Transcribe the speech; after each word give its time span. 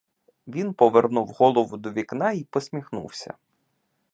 Він 0.47 0.73
повернув 0.73 1.27
голову 1.29 1.77
до 1.77 1.91
вікна 1.91 2.31
й 2.31 2.43
посміхнувся. 2.43 3.33